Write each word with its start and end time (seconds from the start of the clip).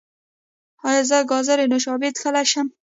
ایا 0.87 1.01
زه 1.09 1.17
ګازي 1.29 1.65
نوشابې 1.71 2.09
څښلی 2.15 2.45
شم؟ 2.51 2.67